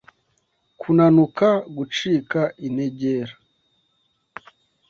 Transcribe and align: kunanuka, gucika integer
kunanuka, 0.79 1.47
gucika 1.75 2.41
integer 2.67 3.29